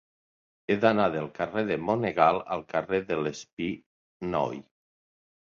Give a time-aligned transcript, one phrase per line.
[0.73, 4.63] He d'anar del carrer de Monegal al carrer de l'Espinoi.